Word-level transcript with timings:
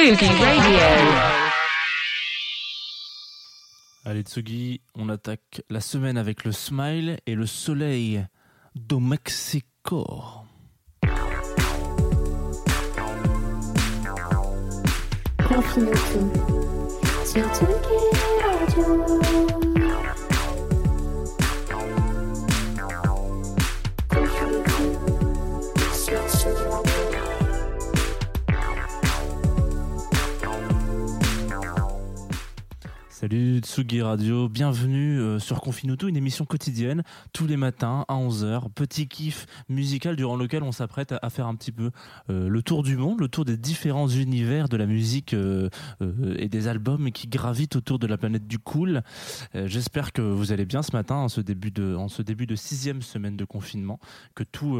Sugi 0.00 0.26
Radio. 0.26 0.78
Allez 4.06 4.22
Tsugi, 4.22 4.80
on 4.94 5.10
attaque 5.10 5.62
la 5.68 5.82
semaine 5.82 6.16
avec 6.16 6.44
le 6.44 6.52
smile 6.52 7.18
et 7.26 7.34
le 7.34 7.44
soleil 7.44 8.24
do 8.74 8.98
Mexico. 8.98 10.06
Confine-tout 15.46 16.32
sur 17.26 17.54
Tsugi 17.54 18.00
Radio. 18.42 19.59
Salut 33.20 33.58
Tsugi 33.58 34.00
Radio, 34.00 34.48
bienvenue 34.48 35.20
euh, 35.20 35.38
sur 35.38 35.60
Confinuto, 35.60 36.08
une 36.08 36.16
émission 36.16 36.46
quotidienne 36.46 37.02
tous 37.34 37.46
les 37.46 37.58
matins 37.58 38.06
à 38.08 38.14
11h. 38.14 38.70
Petit 38.74 39.08
kiff 39.08 39.44
musical 39.68 40.16
durant 40.16 40.36
lequel 40.36 40.62
on 40.62 40.72
s'apprête 40.72 41.12
à, 41.20 41.28
faire 41.28 41.46
un 41.46 41.54
petit 41.54 41.70
peu 41.70 41.90
euh, 42.30 42.48
le 42.48 42.62
tour 42.62 42.82
du 42.82 42.96
monde, 42.96 43.20
le 43.20 43.28
tour 43.28 43.44
des 43.44 43.58
différents 43.58 44.08
univers 44.08 44.70
de 44.70 44.78
la 44.78 44.86
musique 44.86 45.34
euh, 45.34 45.68
et 46.38 46.48
des 46.48 46.66
albums 46.66 47.12
qui 47.12 47.28
gravitent 47.28 47.76
autour 47.76 47.98
de 47.98 48.06
la 48.06 48.16
planète 48.16 48.46
du 48.46 48.58
cool. 48.58 49.02
J'espère 49.52 50.12
que 50.12 50.22
vous 50.22 50.52
allez 50.52 50.64
bien 50.64 50.82
ce 50.82 50.92
matin, 50.92 51.16
en 51.16 51.28
ce 51.28 51.42
début 51.42 51.70
de, 51.70 52.56
sixième 52.56 53.02
semaine 53.02 53.36
de 53.36 53.44
confinement, 53.44 54.00
que 54.34 54.44
tout, 54.44 54.78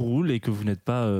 roule 0.00 0.30
et 0.30 0.38
que 0.38 0.52
vous 0.52 0.62
n'êtes 0.62 0.82
pas, 0.82 1.10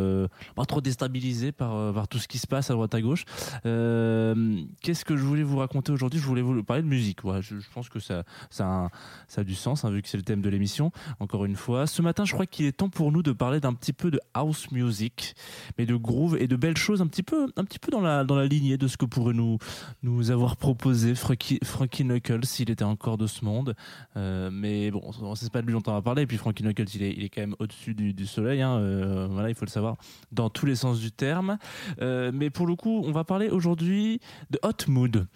pas 0.55 0.65
trop 0.65 0.81
déstabilisé 0.81 1.51
par, 1.51 1.93
par 1.93 2.07
tout 2.07 2.19
ce 2.19 2.29
qui 2.29 2.39
se 2.39 2.47
passe 2.47 2.71
à 2.71 2.75
droite 2.75 2.95
à 2.95 3.01
gauche. 3.01 3.25
Qu'est-ce 3.65 5.05
que 5.05 5.17
je 5.17 5.25
voulais 5.25 5.43
vous 5.43 5.59
raconter 5.59 5.91
aujourd'hui? 5.91 6.21
Vous 6.43 6.63
parler 6.63 6.83
de 6.83 6.89
musique? 6.89 7.23
Voilà, 7.23 7.41
je, 7.41 7.55
pense 7.73 7.89
que 7.89 8.01
ça, 8.01 8.25
ça, 8.51 8.91
a, 9.37 9.45
du 9.45 9.55
sens, 9.55 9.85
hein, 9.85 9.91
vu 9.91 10.03
que 10.03 10.09
c'est 10.09 10.17
le 10.17 10.23
thème 10.23 10.41
de 10.41 10.49
l'émission, 10.49 10.93
encore 11.21 11.45
une 11.45 11.57
fois. 11.57 11.87
Ce 11.87 12.03
matin, 12.03 12.25
je 12.25 12.33
crois 12.33 12.47
qu'il 12.47 12.67
est 12.67 12.73
temps 12.73 12.89
pour 12.89 13.13
nous 13.13 13.23
de 13.23 13.33
parler 13.33 13.61
d'un 13.61 13.75
petit 13.75 13.93
peu 13.93 14.11
de 14.11 14.21
house 14.35 14.71
music, 14.71 15.35
mais 15.79 15.87
de 15.87 15.95
groove 15.95 16.37
et 16.39 16.49
de 16.49 16.57
belles 16.57 16.77
choses, 16.77 17.03
un 17.03 17.07
petit 17.07 17.23
peu, 17.23 17.49
un 17.57 17.65
petit 17.65 17.79
peu 17.79 17.91
dans, 17.91 18.01
la, 18.01 18.25
dans 18.25 18.37
la 18.37 18.47
lignée 18.47 18.77
de 18.77 18.89
ce 18.89 18.97
que 18.97 19.07
pourrait 19.07 19.35
nous, 19.35 19.59
nous 20.03 20.31
avoir 20.31 20.57
proposé 20.57 21.15
Frankie, 21.15 21.59
Frankie 21.65 22.05
Knuckles 22.05 22.45
s'il 22.45 22.71
était 22.71 22.85
encore 22.85 23.19
de 23.19 23.27
ce 23.27 23.45
monde. 23.45 23.75
Euh, 24.17 24.51
mais 24.53 24.91
bon, 24.91 25.13
c'est 25.35 25.53
pas 25.53 25.63
de 25.63 25.67
lui 25.67 25.75
dont 25.75 25.83
on 25.87 25.93
va 25.93 26.03
parler. 26.03 26.23
Et 26.23 26.27
puis 26.27 26.37
Frankie 26.37 26.63
Knuckles, 26.63 26.95
il 26.95 27.03
est, 27.03 27.13
il 27.13 27.25
est 27.25 27.29
quand 27.29 27.43
même 27.43 27.57
au-dessus 27.59 27.95
du, 27.95 28.13
du 28.13 28.27
soleil. 28.27 28.63
hein, 28.63 28.77
euh, 28.79 29.29
voilà, 29.31 29.49
il 29.49 29.55
faut 29.55 29.65
le 29.65 29.71
savoir 29.71 29.97
dans 30.33 30.51
tous 30.51 30.67
les 30.67 30.77
sens 30.77 31.01
du 31.01 31.13
terme. 31.13 31.59
Euh, 32.01 32.31
mais 32.33 32.51
pour 32.51 32.67
le 32.67 32.77
coup, 32.77 33.03
on 33.05 33.13
va 33.13 33.25
parler 33.25 33.49
aujourd'hui 33.49 34.21
de 34.51 34.59
Hot 34.63 34.89
Mood, 34.89 35.27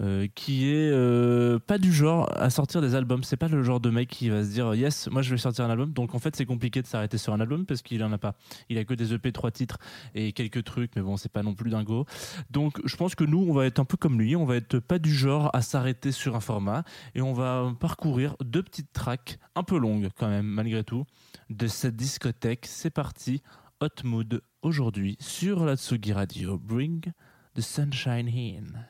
euh, 0.00 0.26
qui 0.50 0.68
est 0.68 0.90
euh, 0.90 1.60
pas 1.60 1.78
du 1.78 1.92
genre 1.92 2.28
à 2.36 2.50
sortir 2.50 2.80
des 2.80 2.96
albums. 2.96 3.22
C'est 3.22 3.36
pas 3.36 3.46
le 3.46 3.62
genre 3.62 3.78
de 3.78 3.88
mec 3.88 4.08
qui 4.08 4.30
va 4.30 4.42
se 4.42 4.48
dire 4.50 4.74
yes, 4.74 5.08
moi 5.08 5.22
je 5.22 5.30
vais 5.30 5.38
sortir 5.38 5.64
un 5.64 5.70
album. 5.70 5.92
Donc 5.92 6.12
en 6.14 6.18
fait, 6.18 6.34
c'est 6.34 6.44
compliqué 6.44 6.82
de 6.82 6.88
s'arrêter 6.88 7.18
sur 7.18 7.32
un 7.32 7.38
album 7.40 7.66
parce 7.66 7.82
qu'il 7.82 8.02
en 8.02 8.12
a 8.12 8.18
pas. 8.18 8.34
Il 8.68 8.76
a 8.76 8.84
que 8.84 8.94
des 8.94 9.14
EP, 9.14 9.30
trois 9.30 9.52
titres 9.52 9.78
et 10.16 10.32
quelques 10.32 10.64
trucs, 10.64 10.90
mais 10.96 11.02
bon, 11.02 11.16
c'est 11.16 11.30
pas 11.30 11.44
non 11.44 11.54
plus 11.54 11.70
dingo. 11.70 12.04
Donc 12.50 12.80
je 12.84 12.96
pense 12.96 13.14
que 13.14 13.22
nous, 13.22 13.38
on 13.38 13.52
va 13.52 13.64
être 13.66 13.78
un 13.78 13.84
peu 13.84 13.96
comme 13.96 14.18
lui. 14.18 14.34
On 14.34 14.44
va 14.44 14.56
être 14.56 14.80
pas 14.80 14.98
du 14.98 15.14
genre 15.14 15.50
à 15.52 15.62
s'arrêter 15.62 16.10
sur 16.10 16.34
un 16.34 16.40
format 16.40 16.82
et 17.14 17.22
on 17.22 17.32
va 17.32 17.72
parcourir 17.78 18.34
deux 18.44 18.64
petites 18.64 18.92
tracks 18.92 19.38
un 19.54 19.62
peu 19.62 19.78
longues 19.78 20.08
quand 20.16 20.28
même, 20.28 20.46
malgré 20.46 20.82
tout, 20.82 21.04
de 21.48 21.68
cette 21.68 21.94
discothèque. 21.94 22.66
C'est 22.66 22.90
parti. 22.90 23.40
Hot 23.80 24.02
Mood 24.04 24.42
aujourd'hui 24.62 25.16
sur 25.20 25.64
la 25.64 25.76
Tsugi 25.76 26.12
Radio. 26.12 26.58
Bring 26.58 27.12
the 27.54 27.60
sunshine 27.60 28.28
in. 28.28 28.89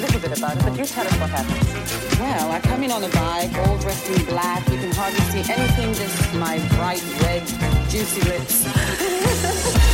little 0.00 0.20
bit 0.20 0.38
about 0.38 0.56
it, 0.56 0.62
but 0.62 0.78
you 0.78 0.84
tell 0.84 1.06
us 1.06 1.16
what 1.18 1.30
happens. 1.30 2.18
Well, 2.18 2.50
I 2.50 2.60
come 2.60 2.82
in 2.82 2.90
on 2.90 3.02
a 3.02 3.08
bike, 3.08 3.54
all 3.66 3.78
dressed 3.78 4.08
in 4.10 4.24
black. 4.26 4.68
You 4.68 4.78
can 4.78 4.92
hardly 4.92 5.20
see 5.32 5.52
anything, 5.52 5.94
just 5.94 6.34
my 6.34 6.58
bright 6.76 7.02
red, 7.22 7.46
juicy 7.88 8.22
lips. 8.22 9.84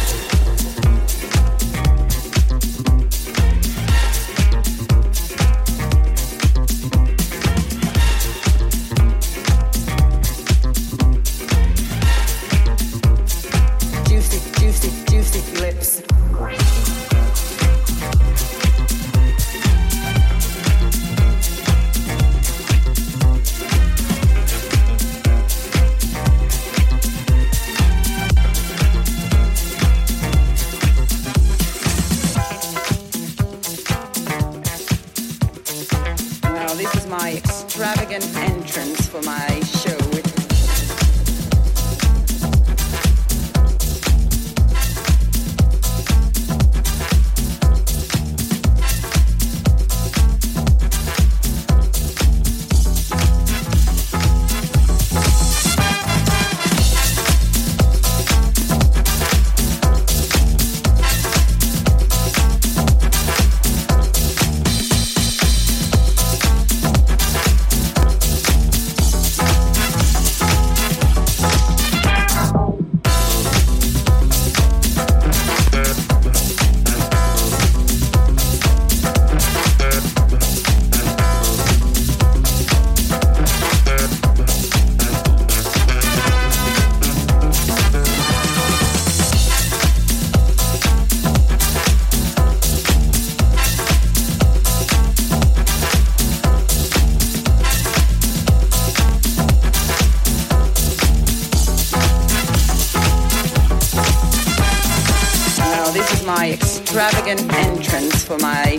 is 36.93 37.07
my 37.07 37.35
extravagant 37.35 38.37
entrance 38.37 39.07
for 39.07 39.23
my 39.23 39.61
show. 39.61 40.14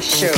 Show. 0.05 0.31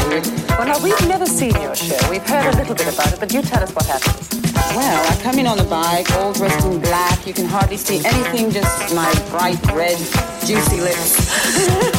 Well, 0.58 0.68
now, 0.68 0.82
we've 0.82 1.08
never 1.08 1.26
seen 1.26 1.54
your 1.62 1.76
show. 1.76 1.98
We've 2.10 2.26
heard 2.26 2.54
a 2.54 2.58
little 2.58 2.76
bit 2.76 2.94
about 2.94 3.14
it, 3.14 3.20
but 3.20 3.34
you 3.34 3.42
tell 3.42 3.62
us 3.62 3.74
what 3.74 3.86
happens. 3.86 4.30
Well, 4.76 5.12
I 5.12 5.22
come 5.22 5.40
in 5.40 5.48
on 5.48 5.60
a 5.60 5.64
bike, 5.64 6.10
all 6.14 6.34
dressed 6.34 6.66
in 6.66 6.80
black. 6.80 7.26
You 7.28 7.34
can 7.34 7.46
hardly 7.46 7.78
see 7.78 8.02
anything, 8.06 8.52
just 8.52 8.96
my 8.96 9.12
bright 9.30 9.62
red, 9.74 9.98
juicy 10.46 10.82
lips. 10.82 11.94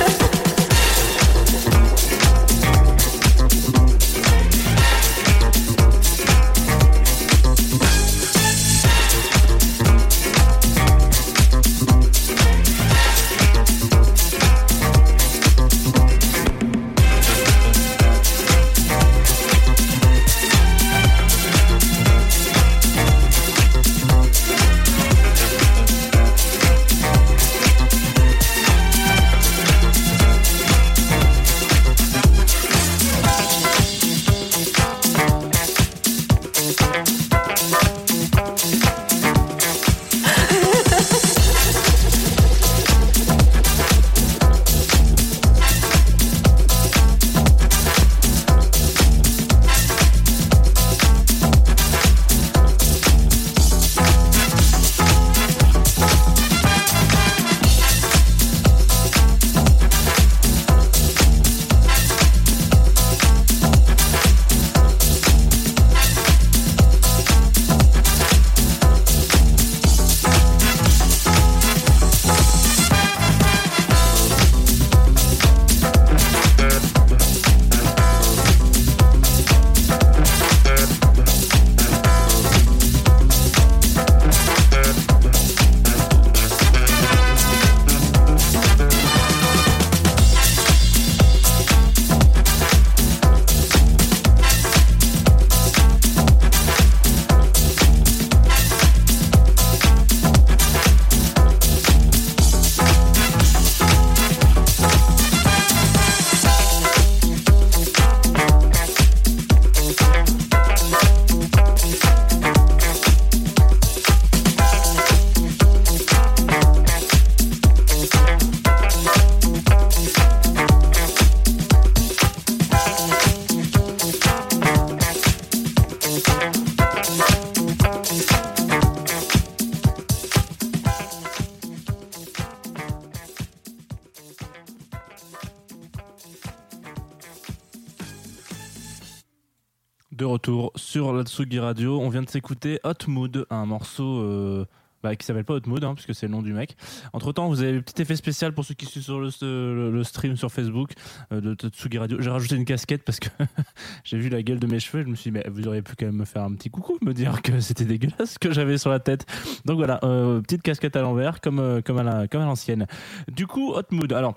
sur 140.78 141.12
la 141.12 141.24
Tsugi 141.24 141.58
Radio, 141.58 142.00
on 142.00 142.08
vient 142.08 142.22
de 142.22 142.28
s'écouter 142.28 142.80
Hot 142.84 143.08
Mood, 143.08 143.46
un 143.50 143.66
morceau 143.66 144.20
euh, 144.20 144.64
bah, 145.02 145.14
qui 145.16 145.26
s'appelle 145.26 145.44
pas 145.44 145.54
Hot 145.54 145.66
Mood, 145.66 145.84
hein, 145.84 145.94
puisque 145.94 146.14
c'est 146.14 146.26
le 146.26 146.32
nom 146.32 146.42
du 146.42 146.52
mec. 146.52 146.76
Entre 147.12 147.32
temps, 147.32 147.48
vous 147.48 147.62
avez 147.62 147.72
le 147.72 147.82
petit 147.82 148.00
effet 148.02 148.16
spécial 148.16 148.52
pour 148.52 148.64
ceux 148.64 148.74
qui 148.74 148.86
suivent 148.86 149.02
sur 149.02 149.20
le, 149.20 150.02
stream 150.04 150.36
sur 150.36 150.50
Facebook 150.50 150.92
euh, 151.32 151.40
de 151.40 151.68
Tsugi 151.68 151.98
Radio. 151.98 152.20
J'ai 152.20 152.30
rajouté 152.30 152.56
une 152.56 152.64
casquette 152.64 153.02
parce 153.04 153.20
que 153.20 153.28
j'ai 154.04 154.18
vu 154.18 154.28
la 154.28 154.42
gueule 154.42 154.58
de 154.58 154.66
mes 154.66 154.80
cheveux. 154.80 155.02
Je 155.02 155.08
me 155.08 155.14
suis 155.14 155.30
dit, 155.30 155.38
mais 155.38 155.44
vous 155.50 155.66
auriez 155.66 155.82
pu 155.82 155.94
quand 155.96 156.06
même 156.06 156.16
me 156.16 156.24
faire 156.24 156.42
un 156.42 156.54
petit 156.54 156.70
coucou, 156.70 156.98
me 157.02 157.12
dire 157.12 157.42
que 157.42 157.60
c'était 157.60 157.84
dégueulasse 157.84 158.34
ce 158.34 158.38
que 158.38 158.52
j'avais 158.52 158.78
sur 158.78 158.90
la 158.90 159.00
tête. 159.00 159.26
Donc 159.64 159.76
voilà, 159.76 160.00
euh, 160.04 160.40
petite 160.40 160.62
casquette 160.62 160.96
à 160.96 161.02
l'envers, 161.02 161.40
comme, 161.40 161.58
euh, 161.58 161.80
comme 161.82 161.98
à 161.98 162.26
l'ancienne. 162.32 162.86
Du 163.28 163.46
coup, 163.46 163.72
Hot 163.72 163.82
Mood. 163.90 164.12
Alors. 164.12 164.36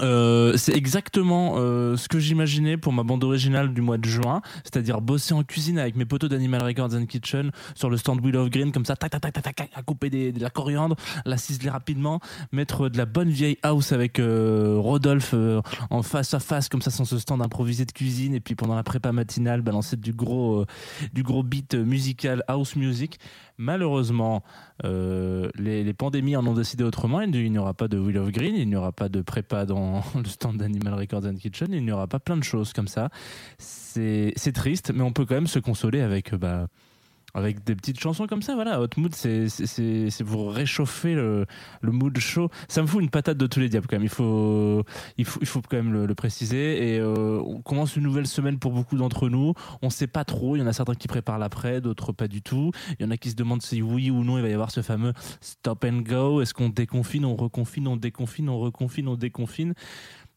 Euh, 0.00 0.56
c'est 0.56 0.76
exactement 0.76 1.54
euh, 1.56 1.96
ce 1.96 2.08
que 2.08 2.18
j'imaginais 2.18 2.76
pour 2.76 2.92
ma 2.92 3.02
bande 3.02 3.24
originale 3.24 3.72
du 3.74 3.80
mois 3.80 3.98
de 3.98 4.04
juin, 4.04 4.40
c'est-à-dire 4.64 5.00
bosser 5.00 5.34
en 5.34 5.42
cuisine 5.42 5.78
avec 5.78 5.96
mes 5.96 6.04
potos 6.04 6.30
d'Animal 6.30 6.62
Records 6.62 6.94
and 6.94 7.06
Kitchen 7.06 7.50
sur 7.74 7.90
le 7.90 7.96
stand 7.96 8.24
Wheel 8.24 8.36
of 8.36 8.50
Green, 8.50 8.72
comme 8.72 8.84
ça, 8.84 8.96
tac, 8.96 9.10
tac, 9.10 9.32
tac, 9.32 9.70
à 9.74 9.82
couper 9.82 10.10
de 10.10 10.40
la 10.40 10.50
coriandre, 10.50 10.96
la 11.24 11.36
ciseler 11.36 11.70
rapidement, 11.70 12.20
mettre 12.52 12.88
de 12.88 12.96
la 12.96 13.04
bonne 13.04 13.30
vieille 13.30 13.58
house 13.62 13.92
avec 13.92 14.18
euh, 14.18 14.76
Rodolphe 14.78 15.34
en 15.90 16.02
face 16.02 16.34
à 16.34 16.40
face, 16.40 16.68
comme 16.68 16.82
ça, 16.82 16.90
sur 16.90 17.06
ce 17.06 17.18
stand 17.18 17.42
improvisé 17.42 17.84
de 17.84 17.92
cuisine, 17.92 18.34
et 18.34 18.40
puis 18.40 18.54
pendant 18.54 18.74
la 18.74 18.82
prépa 18.82 19.12
matinale, 19.12 19.62
balancer 19.62 19.96
du 19.96 20.12
gros, 20.12 20.64
du 21.12 21.22
gros 21.22 21.42
beat 21.42 21.74
musical, 21.74 22.42
house 22.48 22.76
music. 22.76 23.18
Malheureusement, 23.58 24.42
les, 24.82 25.84
les 25.84 25.94
pandémies 25.94 26.36
en 26.36 26.46
ont 26.46 26.54
décidé 26.54 26.84
autrement. 26.84 27.20
Il 27.20 27.30
n'y 27.30 27.58
aura 27.58 27.74
pas 27.74 27.88
de 27.88 27.98
Wheel 27.98 28.18
of 28.18 28.30
Green, 28.30 28.54
il 28.56 28.68
n'y 28.68 28.76
aura 28.76 28.92
pas 28.92 29.08
de 29.08 29.20
prépa 29.20 29.66
dans 29.66 29.81
le 30.14 30.28
stand 30.28 30.56
d'Animal 30.56 30.94
Records 30.94 31.26
and 31.26 31.36
Kitchen, 31.36 31.72
il 31.72 31.84
n'y 31.84 31.92
aura 31.92 32.06
pas 32.06 32.18
plein 32.18 32.36
de 32.36 32.44
choses 32.44 32.72
comme 32.72 32.88
ça. 32.88 33.10
C'est 33.58 34.52
triste, 34.54 34.92
mais 34.94 35.02
on 35.02 35.12
peut 35.12 35.26
quand 35.26 35.34
même 35.34 35.46
se 35.46 35.58
consoler 35.58 36.00
avec 36.00 36.32
euh, 36.32 36.38
bah, 36.38 36.68
avec 37.34 37.64
des 37.64 37.74
petites 37.74 37.98
chansons 37.98 38.26
comme 38.26 38.42
ça. 38.42 38.54
Voilà, 38.54 38.80
Hot 38.80 38.88
Mood, 38.96 39.14
c'est 39.14 40.24
pour 40.24 40.52
réchauffer 40.52 41.14
le, 41.14 41.46
le 41.80 41.92
mood 41.92 42.16
chaud. 42.18 42.50
Ça 42.68 42.82
me 42.82 42.86
fout 42.86 43.02
une 43.02 43.10
patate 43.10 43.38
de 43.38 43.46
tous 43.46 43.60
les 43.60 43.68
diables 43.68 43.86
quand 43.88 43.96
même. 43.96 44.04
Il 44.04 44.08
faut 44.08 44.84
il 45.18 45.24
faut 45.24 45.40
il 45.40 45.46
faut 45.46 45.62
quand 45.62 45.76
même 45.76 45.92
le, 45.92 46.14
préciser. 46.14 46.94
Et 46.94 46.98
euh, 47.00 47.40
on 47.44 47.60
commence 47.62 47.96
une 47.96 48.02
nouvelle 48.02 48.26
semaine 48.26 48.58
pour 48.58 48.72
beaucoup 48.72 48.96
d'entre 48.96 49.28
nous. 49.28 49.54
On 49.80 49.90
sait 49.90 50.06
pas 50.06 50.24
trop. 50.24 50.56
Il 50.56 50.60
y 50.60 50.62
en 50.62 50.66
a 50.66 50.72
certains 50.72 50.94
qui 50.94 51.08
préparent 51.08 51.38
l'après, 51.38 51.80
d'autres 51.80 52.12
pas 52.12 52.28
du 52.28 52.42
tout. 52.42 52.70
Il 52.98 53.04
y 53.04 53.08
en 53.08 53.10
a 53.10 53.16
qui 53.16 53.30
se 53.30 53.36
demandent 53.36 53.62
si 53.62 53.82
oui 53.82 54.10
ou 54.10 54.24
non 54.24 54.36
il 54.36 54.42
va 54.42 54.48
y 54.48 54.52
avoir 54.52 54.70
ce 54.70 54.82
fameux 54.82 55.12
stop 55.40 55.84
and 55.84 56.02
go. 56.02 56.42
Est-ce 56.42 56.54
qu'on 56.54 56.68
déconfine, 56.68 57.24
on 57.24 57.36
reconfine, 57.36 57.88
on 57.88 57.96
déconfine, 57.96 58.48
on 58.48 58.58
reconfine, 58.58 59.08
on 59.08 59.16
déconfine? 59.16 59.74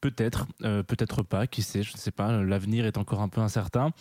Peut-être, 0.02 0.46
euh, 0.64 0.84
peut-être 0.84 1.24
pas, 1.24 1.48
qui 1.48 1.64
sait, 1.64 1.82
je 1.82 1.94
ne 1.94 1.98
sais 1.98 2.12
pas, 2.12 2.44
l'avenir 2.44 2.86
est 2.86 2.98
encore 2.98 3.22
un 3.22 3.30
peu 3.30 3.42
incertain. 3.42 3.92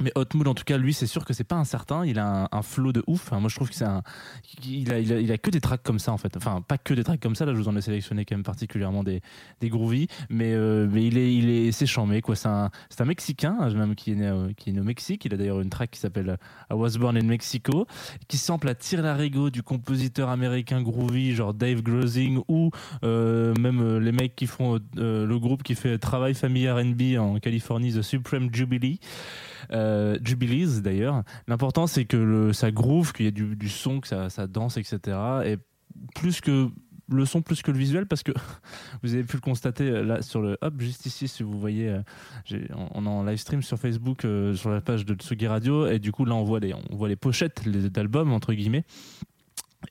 Mais 0.00 0.12
Hotmood, 0.14 0.46
en 0.46 0.54
tout 0.54 0.64
cas, 0.64 0.76
lui, 0.76 0.92
c'est 0.92 1.06
sûr 1.06 1.24
que 1.24 1.32
c'est 1.32 1.44
pas 1.44 1.56
incertain. 1.56 2.04
Il 2.04 2.18
a 2.18 2.42
un, 2.44 2.48
un 2.52 2.62
flow 2.62 2.92
de 2.92 3.02
ouf. 3.06 3.30
Moi, 3.32 3.48
je 3.48 3.54
trouve 3.54 3.70
que 3.70 3.74
c'est 3.74 3.84
un. 3.84 4.02
Il 4.62 4.92
a, 4.92 4.98
il, 4.98 5.12
a, 5.12 5.20
il 5.20 5.32
a 5.32 5.38
que 5.38 5.50
des 5.50 5.60
tracks 5.60 5.82
comme 5.82 5.98
ça, 5.98 6.12
en 6.12 6.18
fait. 6.18 6.36
Enfin, 6.36 6.60
pas 6.60 6.76
que 6.76 6.92
des 6.92 7.02
tracks 7.02 7.20
comme 7.20 7.34
ça. 7.34 7.46
Là, 7.46 7.54
je 7.54 7.58
vous 7.58 7.68
en 7.68 7.76
ai 7.76 7.80
sélectionné 7.80 8.26
quand 8.26 8.34
même 8.36 8.44
particulièrement 8.44 9.02
des, 9.02 9.22
des 9.60 9.70
groovies. 9.70 10.08
Mais, 10.28 10.52
euh, 10.52 10.86
mais 10.90 11.06
il 11.06 11.16
est, 11.16 11.34
il 11.34 11.48
est, 11.48 11.72
c'est 11.72 11.86
charmé, 11.86 12.20
quoi. 12.20 12.36
C'est 12.36 12.48
un, 12.48 12.70
c'est 12.90 13.00
un 13.00 13.06
Mexicain, 13.06 13.70
même 13.70 13.94
qui 13.94 14.12
est 14.12 14.16
né, 14.16 14.26
euh, 14.26 14.52
qui 14.56 14.68
est 14.68 14.72
né 14.74 14.80
au 14.80 14.84
Mexique. 14.84 15.24
Il 15.24 15.32
a 15.32 15.38
d'ailleurs 15.38 15.60
une 15.62 15.70
track 15.70 15.90
qui 15.92 16.00
s'appelle 16.00 16.28
euh, 16.28 16.36
I 16.70 16.74
Was 16.74 16.98
Born 16.98 17.16
in 17.16 17.24
Mexico, 17.24 17.86
qui 18.28 18.36
sample 18.36 18.68
à 18.68 18.74
Tire 18.74 19.02
Larigot 19.02 19.48
du 19.48 19.62
compositeur 19.62 20.28
américain 20.28 20.82
groovy, 20.82 21.34
genre 21.34 21.54
Dave 21.54 21.80
Grosing, 21.82 22.42
ou 22.48 22.70
euh, 23.02 23.54
même 23.58 23.80
euh, 23.80 23.98
les 23.98 24.12
mecs 24.12 24.36
qui 24.36 24.46
font 24.46 24.78
le 24.94 25.38
groupe 25.38 25.62
qui 25.62 25.74
fait 25.74 25.98
Travail 25.98 26.34
Famille 26.34 26.68
R&B 26.70 27.18
en 27.18 27.38
Californie, 27.38 27.92
The 27.92 28.02
Supreme 28.02 28.52
Jubilee 28.52 29.00
euh, 29.72 30.18
Jubilees 30.22 30.82
d'ailleurs. 30.82 31.22
L'important 31.48 31.86
c'est 31.86 32.04
que 32.04 32.52
ça 32.52 32.70
groove, 32.70 33.12
qu'il 33.12 33.26
y 33.26 33.28
ait 33.28 33.32
du, 33.32 33.68
son, 33.68 34.00
que 34.00 34.08
ça, 34.08 34.46
danse, 34.46 34.76
etc. 34.76 35.18
Et 35.44 35.56
plus 36.14 36.40
que 36.40 36.68
le 37.08 37.24
son 37.24 37.40
plus 37.40 37.62
que 37.62 37.70
le 37.70 37.78
visuel 37.78 38.06
parce 38.06 38.24
que 38.24 38.32
vous 39.02 39.14
avez 39.14 39.22
pu 39.22 39.36
le 39.36 39.40
constater 39.40 39.84
euh, 39.84 40.02
là 40.02 40.22
sur 40.22 40.42
le 40.42 40.58
hop 40.60 40.74
juste 40.80 41.06
ici 41.06 41.28
si 41.28 41.44
vous 41.44 41.56
voyez 41.56 41.88
euh, 41.88 42.66
on 42.94 43.06
est 43.06 43.08
en 43.08 43.22
live 43.22 43.36
stream 43.36 43.62
sur 43.62 43.78
Facebook 43.78 44.26
sur 44.54 44.70
la 44.70 44.80
page 44.80 45.06
de 45.06 45.14
Tsugi 45.14 45.46
Radio 45.46 45.86
et 45.86 46.00
du 46.00 46.10
coup 46.10 46.24
là 46.24 46.34
on 46.34 46.42
voit 46.42 46.58
les 46.58 46.74
on 46.74 46.96
voit 46.96 47.08
les 47.08 47.14
pochettes 47.14 47.68
d'albums 47.68 48.32
entre 48.32 48.54
guillemets 48.54 48.82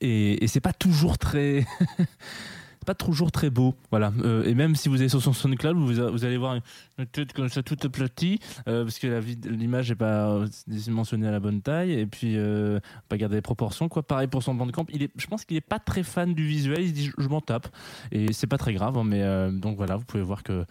et, 0.02 0.44
et 0.44 0.46
c'est 0.46 0.60
pas 0.60 0.74
toujours 0.74 1.16
très 1.16 1.64
pas 2.86 2.94
toujours 2.94 3.32
très 3.32 3.50
beau. 3.50 3.74
Voilà. 3.90 4.12
Euh, 4.22 4.44
et 4.44 4.54
même 4.54 4.76
si 4.76 4.88
vous 4.88 5.00
allez 5.00 5.08
sur 5.08 5.20
son 5.20 5.32
SoundCloud 5.32 5.76
vous, 5.76 6.10
vous 6.12 6.24
allez 6.24 6.36
voir 6.38 6.54
une 6.98 7.06
tête 7.06 7.32
comme 7.32 7.48
ça 7.48 7.62
toute 7.62 7.84
aplatie 7.84 8.38
euh, 8.68 8.84
parce 8.84 8.98
que 8.98 9.20
l'image 9.48 9.90
est 9.90 9.96
pas 9.96 10.30
euh, 10.30 10.46
dimensionnée 10.66 11.26
à 11.26 11.32
la 11.32 11.40
bonne 11.40 11.60
taille 11.60 11.92
et 11.92 12.06
puis 12.06 12.36
euh, 12.36 12.80
pas 13.08 13.16
garder 13.18 13.36
les 13.36 13.42
proportions 13.42 13.88
quoi. 13.88 14.02
Pareil 14.02 14.28
pour 14.28 14.42
son 14.42 14.54
bandcamp. 14.54 14.86
Il 14.90 15.02
est 15.02 15.10
je 15.16 15.26
pense 15.26 15.44
qu'il 15.44 15.56
est 15.56 15.60
pas 15.60 15.78
très 15.78 16.02
fan 16.02 16.32
du 16.32 16.46
visuel 16.46 16.80
il 16.80 16.88
se 16.88 16.94
dit 16.94 17.10
je, 17.18 17.28
m'en 17.28 17.40
tape. 17.40 17.68
Et 18.12 18.32
c'est 18.32 18.46
pas 18.46 18.58
très 18.58 18.72
grave 18.72 18.96
hein, 18.96 19.04
mais 19.04 19.22
euh, 19.22 19.50
donc 19.50 19.76
voilà 19.76 19.96
vous 19.96 20.04
pouvez 20.04 20.22
voir 20.22 20.42
que 20.42 20.64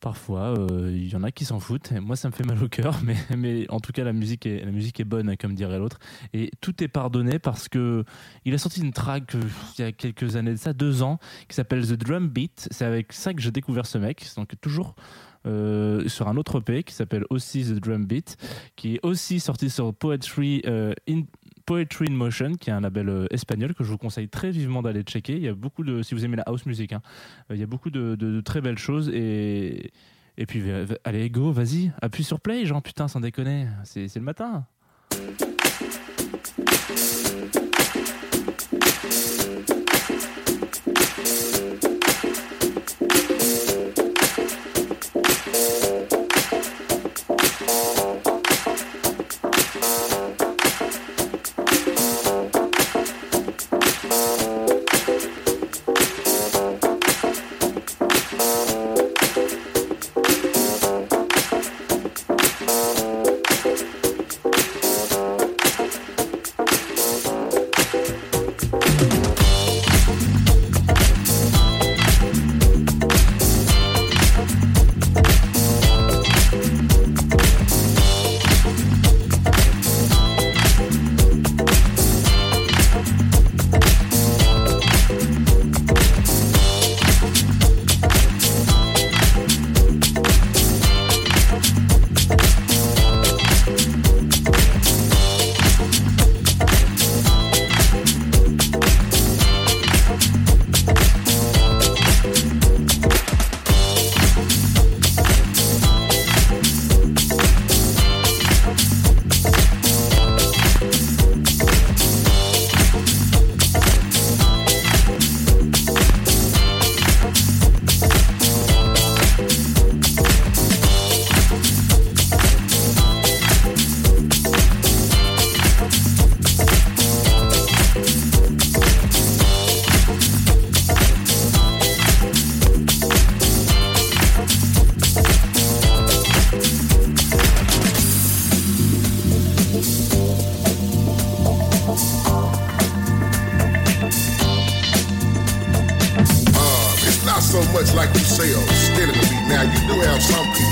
Parfois, 0.00 0.58
euh, 0.58 0.90
il 0.90 1.08
y 1.08 1.16
en 1.16 1.22
a 1.22 1.30
qui 1.30 1.44
s'en 1.44 1.60
foutent. 1.60 1.92
Moi, 1.92 2.16
ça 2.16 2.28
me 2.28 2.32
fait 2.32 2.44
mal 2.44 2.62
au 2.62 2.68
cœur, 2.68 2.98
mais, 3.04 3.16
mais 3.36 3.66
en 3.68 3.80
tout 3.80 3.92
cas, 3.92 4.02
la 4.02 4.14
musique 4.14 4.46
est, 4.46 4.64
la 4.64 4.70
musique 4.70 4.98
est 4.98 5.04
bonne, 5.04 5.36
comme 5.36 5.54
dirait 5.54 5.78
l'autre. 5.78 5.98
Et 6.32 6.50
tout 6.62 6.82
est 6.82 6.88
pardonné 6.88 7.38
parce 7.38 7.68
que 7.68 8.04
il 8.46 8.54
a 8.54 8.58
sorti 8.58 8.80
une 8.80 8.92
track 8.92 9.34
euh, 9.34 9.42
il 9.78 9.82
y 9.82 9.84
a 9.84 9.92
quelques 9.92 10.36
années 10.36 10.52
de 10.52 10.56
ça, 10.56 10.72
deux 10.72 11.02
ans, 11.02 11.18
qui 11.48 11.54
s'appelle 11.54 11.86
The 11.86 11.92
Drum 11.92 12.28
Beat. 12.28 12.68
C'est 12.70 12.86
avec 12.86 13.12
ça 13.12 13.34
que 13.34 13.42
j'ai 13.42 13.50
découvert 13.50 13.84
ce 13.84 13.98
mec. 13.98 14.26
Donc 14.36 14.54
toujours 14.62 14.94
euh, 15.46 16.08
sur 16.08 16.28
un 16.28 16.36
autre 16.38 16.60
EP 16.60 16.82
qui 16.82 16.94
s'appelle 16.94 17.24
aussi 17.28 17.64
The 17.64 17.74
Drum 17.74 18.06
Beat, 18.06 18.38
qui 18.76 18.94
est 18.94 19.00
aussi 19.02 19.38
sorti 19.38 19.68
sur 19.68 19.92
Poetry 19.94 20.62
in 20.66 21.22
Poetry 21.70 22.06
in 22.10 22.14
Motion, 22.14 22.54
qui 22.54 22.68
est 22.68 22.72
un 22.72 22.80
label 22.80 23.08
euh, 23.08 23.26
espagnol 23.30 23.74
que 23.74 23.84
je 23.84 23.90
vous 23.90 23.96
conseille 23.96 24.28
très 24.28 24.50
vivement 24.50 24.82
d'aller 24.82 25.02
checker. 25.02 25.36
Il 25.36 25.42
y 25.42 25.46
a 25.46 25.54
beaucoup 25.54 25.84
de, 25.84 26.02
si 26.02 26.16
vous 26.16 26.24
aimez 26.24 26.34
la 26.34 26.42
house 26.42 26.66
music, 26.66 26.92
hein, 26.92 27.00
euh, 27.48 27.54
il 27.54 27.60
y 27.60 27.62
a 27.62 27.66
beaucoup 27.68 27.90
de, 27.90 28.40
très 28.40 28.60
belles 28.60 28.76
choses 28.76 29.08
et 29.08 29.92
et 30.36 30.46
puis 30.46 30.64
allez 31.04 31.30
go, 31.30 31.52
vas-y, 31.52 31.92
appuie 32.02 32.24
sur 32.24 32.40
play, 32.40 32.66
genre 32.66 32.82
putain, 32.82 33.06
sans 33.06 33.20
déconner, 33.20 33.68
c'est 33.84 34.12
le 34.16 34.22
matin. 34.22 34.64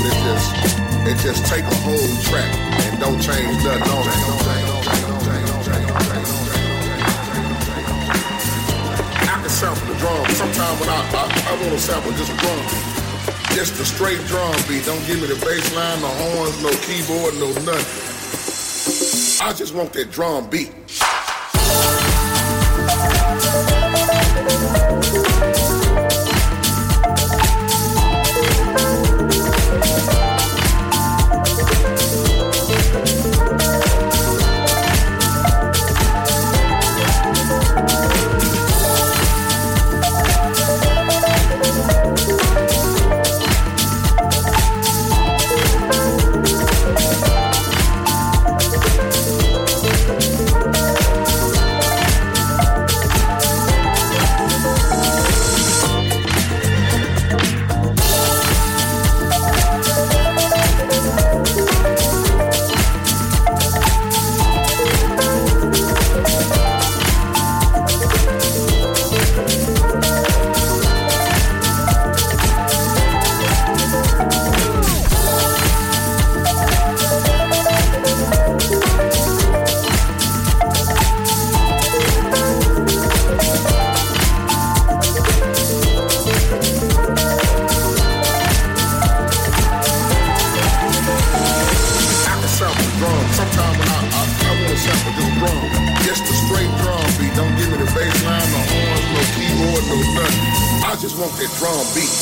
That 0.08 0.24
just 0.24 0.48
that 1.04 1.16
just 1.20 1.46
take 1.46 1.64
a 1.64 1.76
whole 1.84 2.08
track 2.24 2.48
and 2.88 3.00
don't 3.00 3.20
change 3.20 3.52
nothing 3.64 3.82
on 3.92 4.04
it. 4.08 4.16
I 9.28 9.40
can 9.40 9.50
sample 9.50 9.86
the 9.86 9.98
drum. 10.00 10.24
Sometimes 10.32 10.80
when 10.80 10.88
I, 10.88 11.00
I, 11.12 11.24
I 11.48 11.52
want 11.60 11.72
to 11.72 11.78
sample 11.78 12.12
just 12.12 12.32
a 12.32 12.36
drum. 12.36 12.58
Just 13.54 13.76
the 13.76 13.84
straight 13.84 14.20
drum 14.26 14.54
beat. 14.68 14.84
Don't 14.84 15.04
give 15.06 15.20
me 15.20 15.26
the 15.26 15.38
bass 15.44 15.74
line, 15.74 16.00
no 16.00 16.08
horns, 16.08 16.62
no 16.62 16.70
keyboard, 16.86 17.34
no 17.36 17.52
nothing. 17.64 18.08
I 19.46 19.52
just 19.52 19.74
want 19.74 19.92
that 19.92 20.10
drum 20.10 20.48
beat. 20.48 20.77
time 93.58 93.74
when 93.78 93.88
I, 93.90 93.98
I, 94.06 94.22
I 94.22 94.52
want 94.62 94.70
to 94.70 94.78
sample 94.78 95.12
this 95.18 95.30
drum. 95.42 95.58
Just 96.06 96.22
a 96.30 96.34
straight 96.46 96.70
drum 96.82 97.02
beat. 97.18 97.34
Don't 97.34 97.54
give 97.58 97.68
me 97.70 97.76
the 97.82 97.90
bass 97.90 98.16
line, 98.24 98.48
no 98.54 98.60
horns, 98.70 99.06
no 99.14 99.22
keyboard, 99.34 99.84
no 99.90 99.96
nothing. 100.14 100.46
I 100.86 100.94
just 101.02 101.18
want 101.18 101.32
that 101.38 101.50
drum 101.58 101.82
beat. 101.94 102.14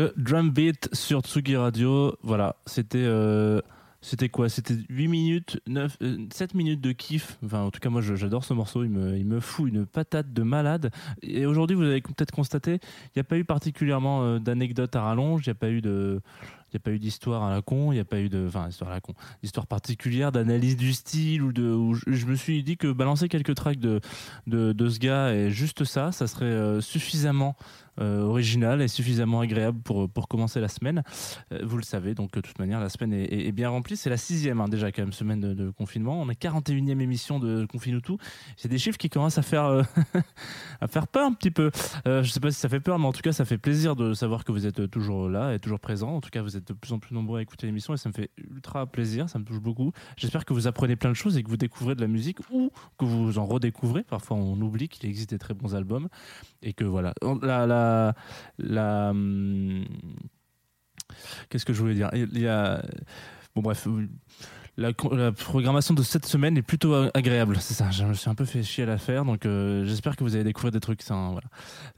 De 0.00 0.14
Drum 0.16 0.50
Beat 0.50 0.88
sur 0.94 1.20
Tsugi 1.20 1.56
Radio. 1.56 2.16
Voilà, 2.22 2.56
c'était 2.64 3.04
euh, 3.04 3.60
c'était 4.00 4.30
quoi? 4.30 4.48
C'était 4.48 4.74
8 4.88 5.08
minutes, 5.08 5.60
9, 5.66 5.98
euh, 6.00 6.26
7 6.32 6.54
minutes 6.54 6.80
de 6.80 6.92
kiff. 6.92 7.36
Enfin, 7.44 7.60
en 7.60 7.70
tout 7.70 7.80
cas, 7.80 7.90
moi, 7.90 8.00
j'adore 8.00 8.44
ce 8.44 8.54
morceau. 8.54 8.82
Il 8.82 8.90
me, 8.90 9.18
il 9.18 9.26
me 9.26 9.40
fout 9.40 9.68
une 9.68 9.84
patate 9.84 10.32
de 10.32 10.42
malade. 10.42 10.90
Et 11.22 11.44
aujourd'hui, 11.44 11.76
vous 11.76 11.82
avez 11.82 12.00
peut-être 12.00 12.30
constaté, 12.30 12.80
il 12.80 13.12
n'y 13.16 13.20
a 13.20 13.24
pas 13.24 13.36
eu 13.36 13.44
particulièrement 13.44 14.24
euh, 14.24 14.38
d'anecdotes 14.38 14.96
à 14.96 15.02
rallonge. 15.02 15.42
Il 15.44 15.50
n'y 15.50 15.52
a 15.52 15.54
pas 15.56 15.70
eu 15.70 15.82
de. 15.82 16.22
Il 16.72 16.76
n'y 16.76 16.82
a 16.82 16.84
pas 16.84 16.92
eu 16.92 17.00
d'histoire 17.00 17.42
à 17.42 17.50
la 17.50 17.62
con, 17.62 17.90
il 17.90 17.96
n'y 17.96 18.00
a 18.00 18.04
pas 18.04 18.20
eu 18.20 18.28
de, 18.28 18.46
enfin, 18.46 18.68
histoire 18.68 18.92
à 18.92 18.94
la 18.94 19.00
con, 19.00 19.12
particulière, 19.68 20.30
d'analyse 20.30 20.76
du 20.76 20.92
style 20.92 21.42
ou 21.42 21.52
de, 21.52 21.76
je 22.06 22.26
me 22.26 22.36
suis 22.36 22.62
dit 22.62 22.76
que 22.76 22.92
balancer 22.92 23.28
quelques 23.28 23.56
tracks 23.56 23.80
de, 23.80 24.00
de, 24.46 24.72
de 24.72 24.88
ce 24.88 25.00
gars 25.00 25.34
et 25.34 25.50
juste 25.50 25.82
ça, 25.82 26.12
ça 26.12 26.28
serait 26.28 26.44
euh, 26.44 26.80
suffisamment 26.80 27.56
euh, 28.00 28.22
original 28.22 28.82
et 28.82 28.88
suffisamment 28.88 29.40
agréable 29.40 29.80
pour, 29.82 30.08
pour 30.08 30.28
commencer 30.28 30.60
la 30.60 30.68
semaine. 30.68 31.02
Euh, 31.52 31.60
vous 31.62 31.76
le 31.76 31.82
savez, 31.82 32.14
donc 32.14 32.32
de 32.32 32.40
toute 32.40 32.58
manière, 32.58 32.80
la 32.80 32.88
semaine 32.88 33.12
est, 33.12 33.52
bien 33.52 33.68
remplie. 33.68 33.96
C'est 33.96 34.10
la 34.10 34.16
sixième 34.16 34.60
hein, 34.60 34.68
déjà 34.68 34.92
quand 34.92 35.02
même 35.02 35.12
semaine 35.12 35.40
de, 35.40 35.70
confinement. 35.70 36.20
On 36.20 36.28
est 36.30 36.40
41e 36.40 37.00
émission 37.00 37.38
de 37.38 37.66
Confinutu. 37.66 38.12
C'est 38.56 38.68
des 38.68 38.78
chiffres 38.78 38.98
qui 38.98 39.08
commencent 39.08 39.38
à 39.38 39.42
faire, 39.42 39.64
euh, 39.64 39.82
à 40.80 40.86
faire 40.86 41.06
peur 41.06 41.26
un 41.26 41.32
petit 41.32 41.50
peu. 41.50 41.70
Euh, 42.06 42.22
je 42.22 42.30
sais 42.30 42.40
pas 42.40 42.50
si 42.50 42.58
ça 42.58 42.68
fait 42.68 42.80
peur, 42.80 42.98
mais 42.98 43.06
en 43.06 43.12
tout 43.12 43.22
cas, 43.22 43.32
ça 43.32 43.44
fait 43.44 43.58
plaisir 43.58 43.96
de 43.96 44.14
savoir 44.14 44.44
que 44.44 44.52
vous 44.52 44.66
êtes 44.66 44.90
toujours 44.90 45.28
là 45.28 45.54
et 45.54 45.58
toujours 45.58 45.80
présent. 45.80 46.10
En 46.14 46.20
tout 46.20 46.30
cas, 46.30 46.42
vous 46.42 46.56
êtes 46.56 46.68
de 46.68 46.72
plus 46.72 46.92
en 46.92 46.98
plus 46.98 47.14
nombreux 47.14 47.38
à 47.38 47.42
écouter 47.42 47.66
l'émission 47.66 47.94
et 47.94 47.96
ça 47.96 48.08
me 48.08 48.14
fait 48.14 48.30
ultra 48.38 48.86
plaisir. 48.86 49.28
Ça 49.28 49.38
me 49.38 49.44
touche 49.44 49.60
beaucoup. 49.60 49.92
J'espère 50.16 50.44
que 50.44 50.52
vous 50.52 50.66
apprenez 50.66 50.96
plein 50.96 51.10
de 51.10 51.14
choses 51.14 51.36
et 51.36 51.42
que 51.42 51.48
vous 51.48 51.56
découvrez 51.56 51.94
de 51.94 52.00
la 52.00 52.08
musique 52.08 52.38
ou 52.50 52.70
que 52.98 53.04
vous 53.04 53.38
en 53.38 53.46
redécouvrez. 53.46 54.02
Parfois, 54.02 54.36
on 54.36 54.60
oublie 54.60 54.88
qu'il 54.88 55.08
existe 55.08 55.30
des 55.30 55.38
très 55.38 55.54
bons 55.54 55.74
albums 55.74 56.08
et 56.62 56.72
que 56.72 56.84
voilà. 56.84 57.14
La, 57.42 57.66
la, 58.58 59.10
hum, 59.10 59.84
qu'est-ce 61.48 61.64
que 61.64 61.72
je 61.72 61.80
voulais 61.80 61.94
dire? 61.94 62.10
Il 62.12 62.38
y 62.38 62.48
a, 62.48 62.82
bon 63.54 63.62
bref. 63.62 63.86
La, 64.80 64.94
programmation 64.94 65.92
de 65.92 66.02
cette 66.02 66.24
semaine 66.24 66.56
est 66.56 66.62
plutôt 66.62 66.94
agréable, 67.12 67.58
c'est 67.60 67.74
ça. 67.74 67.90
Je 67.90 68.02
me 68.02 68.14
suis 68.14 68.30
un 68.30 68.34
peu 68.34 68.46
fait 68.46 68.62
chier 68.62 68.84
à 68.84 68.86
la 68.86 68.96
faire, 68.96 69.26
donc 69.26 69.44
euh, 69.44 69.84
j'espère 69.84 70.16
que 70.16 70.24
vous 70.24 70.36
allez 70.36 70.44
découvrir 70.44 70.72
des 70.72 70.80
trucs. 70.80 71.02
Hein, 71.10 71.32
voilà. 71.32 71.48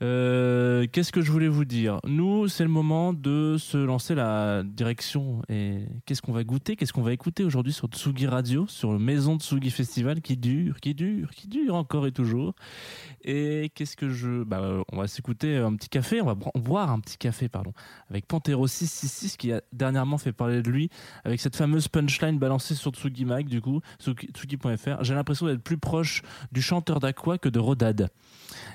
Euh, 0.03 0.85
Qu'est-ce 0.91 1.13
que 1.13 1.21
je 1.21 1.31
voulais 1.31 1.47
vous 1.47 1.65
dire? 1.65 2.01
Nous, 2.05 2.49
c'est 2.49 2.65
le 2.65 2.71
moment 2.71 3.13
de 3.13 3.55
se 3.57 3.77
lancer 3.79 4.17
la 4.17 4.65
direction. 4.65 5.43
Et 5.49 5.83
qu'est-ce 6.07 6.23
qu'on 6.23 6.33
va 6.33 6.43
goûter? 6.43 6.75
Qu'est-ce 6.75 6.93
qu'on 6.93 7.03
va 7.03 7.13
écouter 7.13 7.45
aujourd'hui 7.45 7.73
sur 7.73 7.87
Tsugi 7.87 8.27
Radio, 8.27 8.67
sur 8.67 8.91
le 8.91 8.99
Maison 8.99 9.39
Tsugi 9.39 9.71
Festival 9.71 10.21
qui 10.21 10.37
dure, 10.37 10.81
qui 10.81 10.97
dure, 10.97 11.31
qui 11.31 11.47
dure 11.47 11.77
encore 11.77 12.09
et 12.09 12.13
toujours. 12.13 12.53
Et 13.23 13.71
qu'est-ce 13.77 13.97
que 13.97 14.09
je. 14.09 14.43
Bah, 14.43 14.59
euh, 14.59 14.83
on 14.91 14.97
va 14.97 15.07
s'écouter 15.07 15.57
un 15.57 15.77
petit 15.77 15.89
café, 15.89 16.21
on 16.21 16.27
va 16.27 16.35
boire 16.57 16.91
un 16.91 16.99
petit 16.99 17.17
café, 17.17 17.49
pardon, 17.49 17.73
avec 18.11 18.27
Pantero 18.27 18.67
666 18.67 19.37
qui 19.37 19.53
a 19.53 19.61
dernièrement 19.73 20.19
fait 20.19 20.33
parler 20.33 20.63
de 20.63 20.69
lui 20.69 20.91
avec 21.23 21.41
cette 21.41 21.55
fameuse 21.55 21.87
punchline 21.87 22.41
balancée 22.41 22.72
sur 22.75 22.93
Tsugi 22.93 23.25
Mag, 23.25 23.47
du 23.47 23.61
coup, 23.61 23.81
Tsugi- 24.01 24.31
Tsugi.fr. 24.33 25.03
J'ai 25.05 25.15
l'impression 25.15 25.47
d'être 25.47 25.63
plus 25.63 25.79
proche 25.79 26.23
du 26.53 26.63
chanteur 26.63 27.01
d'Aqua 27.01 27.39
que 27.39 27.49
de 27.49 27.59
Rodad. 27.59 28.09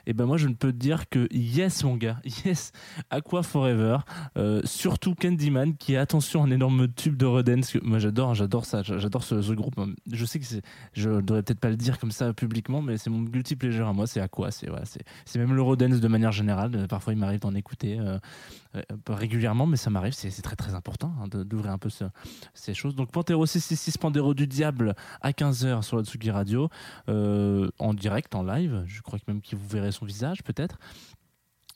Et 0.06 0.14
ben 0.14 0.26
moi, 0.26 0.38
je 0.38 0.48
ne 0.48 0.54
peux 0.54 0.72
te 0.72 0.78
dire 0.78 1.10
que 1.10 1.28
yes, 1.34 1.84
mon 1.84 1.96
gars, 1.96 2.20
yes, 2.46 2.72
Aqua 3.10 3.44
Forever. 3.44 3.98
Euh, 4.38 4.62
surtout 4.64 5.14
Candyman, 5.16 5.76
qui 5.76 5.94
est, 5.94 5.98
attention, 5.98 6.44
un 6.44 6.52
énorme 6.52 6.88
tube 6.88 7.16
de 7.18 7.26
Rodin. 7.26 7.56
parce 7.56 7.72
que 7.74 7.80
Moi, 7.84 8.00
j'adore, 8.00 8.34
j'adore 8.34 8.66
ça, 8.66 8.84
j'adore 8.84 9.24
ce, 9.24 9.54
groupe. 9.54 9.76
Je 10.12 10.26
sais 10.26 10.40
que 10.40 10.46
je 10.94 11.10
devrais 11.22 11.44
peut-être 11.44 11.60
pas 11.60 11.70
le 11.70 11.76
dire 11.78 12.00
comme 12.00 12.12
ça 12.12 12.34
publiquement, 12.34 12.82
mais 12.82 12.98
c'est 12.98 13.10
mon 13.10 13.22
guilty 13.22 13.56
pleasure 13.56 13.88
à 13.88 13.94
moi, 13.94 14.08
c'est 14.08 14.22
Aqua. 14.22 14.52
C'est, 14.52 14.68
voilà, 14.70 14.84
même 15.36 15.54
l'Eurodance 15.54 16.00
de 16.00 16.08
manière 16.08 16.32
générale. 16.32 16.88
Parfois, 16.90 17.14
il 17.14 17.20
m'arrive 17.20 17.42
d'en 17.42 17.54
écouter 17.56 18.00
euh, 18.00 18.18
régulièrement, 19.10 19.66
mais 19.66 19.78
ça 19.78 19.90
m'arrive, 19.90 20.14
c'est, 20.14 20.30
très 20.42 20.56
très 20.56 20.74
important 20.74 21.14
hein, 21.22 21.28
d'ouvrir 21.28 21.72
un 21.72 21.78
peu 21.78 21.90
ce- 21.90 22.06
ces 22.54 22.74
choses. 22.74 22.96
Donc, 22.96 23.12
Pantero 23.12 23.46
666, 23.46 23.98
Pandero 23.98 24.34
du 24.34 24.48
Diable 24.48 24.96
à 25.22 25.32
15h 25.32 25.82
sur 25.84 25.98
la 25.98 26.04
Tsugi 26.04 26.32
Radio, 26.32 26.70
euh, 27.10 27.70
en 27.80 27.94
direct, 27.94 28.36
en 28.36 28.44
live. 28.44 28.84
Je 28.88 29.02
crois 29.02 29.20
que 29.20 29.26
même 29.28 29.42
que 29.42 29.56
vous 29.56 29.68
verrez 29.68 29.92
son 29.92 30.06
visage, 30.06 30.44
peut-être. 30.44 30.78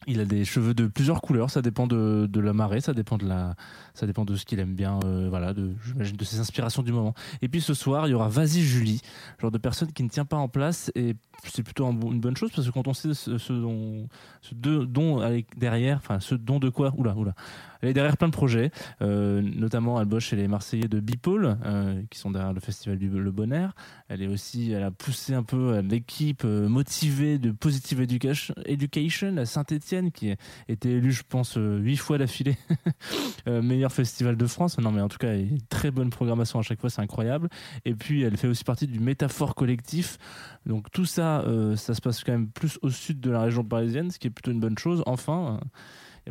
Il 0.08 0.20
a 0.20 0.26
des 0.26 0.46
cheveux 0.46 0.74
de 0.74 0.88
plusieurs 0.88 1.22
couleurs, 1.22 1.52
ça 1.52 1.62
dépend 1.62 1.86
de, 1.86 2.28
la 2.40 2.54
marée, 2.54 2.82
ça 2.82 2.94
dépend 2.94 3.18
de 3.18 4.36
ce 4.36 4.46
qu'il 4.46 4.60
aime 4.60 4.74
bien, 4.74 5.00
euh, 5.06 5.28
voilà, 5.30 5.54
j'imagine 5.86 6.16
de 6.16 6.24
ses 6.24 6.40
inspirations 6.40 6.82
du 6.82 6.92
moment. 6.92 7.14
Et 7.44 7.48
puis 7.48 7.62
ce 7.62 7.76
soir, 7.76 8.08
il 8.08 8.12
y 8.12 8.14
aura 8.16 8.28
Vas-y 8.28 8.62
Julie, 8.62 9.02
genre 9.40 9.52
de 9.52 9.60
personne 9.60 9.92
qui 9.94 10.04
ne 10.04 10.10
tient 10.10 10.26
pas 10.26 10.38
en 10.38 10.48
place 10.48 10.92
et 10.96 11.16
c'est 11.44 11.64
plutôt 11.64 11.86
une 11.88 12.20
bonne 12.20 12.36
chose 12.36 12.52
parce 12.56 12.68
que 12.68 12.74
quand 12.74 12.88
on 12.88 12.94
sait 12.94 13.14
ce, 13.14 13.54
dont, 13.54 14.08
ce 14.42 14.56
dont 14.56 15.22
derrière, 15.56 15.98
enfin 15.98 16.20
ce 16.20 16.34
don 16.34 16.60
de 16.60 16.70
quoi, 16.70 16.94
oula, 16.98 17.16
oula, 17.16 17.36
elle 17.82 17.90
est 17.90 17.94
derrière 17.94 18.18
plein 18.18 18.28
de 18.28 18.34
projets, 18.34 18.72
euh, 19.02 19.42
notamment 19.42 20.00
elle 20.00 20.08
bosse 20.08 20.24
chez 20.24 20.36
les 20.36 20.48
Marseillais 20.48 20.88
de 20.88 21.00
Bipole, 21.00 21.58
euh, 21.66 22.02
qui 22.10 22.20
sont 22.20 22.32
derrière 22.32 22.54
le 22.54 22.60
festival 22.60 22.98
du 22.98 23.10
Le 23.10 23.32
Bon 23.32 23.52
Air. 23.52 23.74
Elle 24.08 24.22
est 24.22 24.28
aussi, 24.28 24.72
elle 24.72 24.84
a 24.84 24.92
poussé 24.92 25.34
un 25.34 25.44
peu 25.44 25.74
euh, 25.74 25.82
l'équipe 25.82 26.44
motivée 26.44 27.40
de 27.40 27.52
Positive 27.52 28.02
Education, 28.02 29.38
à 29.38 29.46
Saint-Etienne, 29.46 30.12
qui 30.12 30.32
a 30.32 30.36
été 30.68 30.92
élue, 30.92 31.12
je 31.12 31.24
pense, 31.28 31.58
huit 31.58 31.98
fois 31.98 32.18
d'affilée 32.18 32.58
meilleur 33.48 33.92
festival 33.92 34.38
de 34.38 34.46
France. 34.46 34.78
Non, 34.78 34.92
mais 34.92 35.02
en 35.02 35.10
tout 35.10 35.18
cas, 35.18 35.36
une 35.36 35.62
très 35.62 35.92
bonne 35.92 36.10
programmation 36.10 36.60
à 36.60 36.62
chaque 36.62 36.80
fois, 36.80 36.90
c'est 36.90 37.02
incroyable. 37.02 37.50
Et 37.86 37.96
puis, 37.96 38.22
elle 38.22 38.38
fait 38.38 38.48
aussi 38.48 38.64
partie 38.64 38.88
du 38.88 39.00
Métaphore 39.00 39.56
Collectif. 39.56 40.18
Donc, 40.66 40.92
tout 40.92 41.06
ça, 41.06 41.44
ça 41.76 41.94
se 41.94 42.02
passe 42.02 42.24
quand 42.24 42.32
même 42.32 42.48
plus 42.48 42.78
au 42.82 42.90
sud 42.90 43.20
de 43.20 43.32
la 43.32 43.42
région 43.42 43.64
parisienne, 43.64 44.12
ce 44.12 44.20
qui 44.20 44.28
est 44.28 44.32
plutôt 44.32 44.52
une 44.52 44.60
bonne 44.60 44.78
chose. 44.78 45.04
Enfin. 45.06 45.60